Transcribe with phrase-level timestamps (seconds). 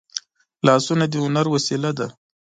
[0.65, 2.07] لاسونه د هنر وسیله ده